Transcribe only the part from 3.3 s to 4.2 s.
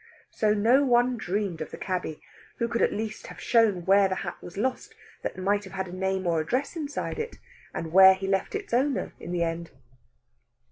shown where the